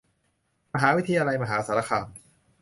[0.73, 2.05] มหาวิทยาลัยมหาสารคาม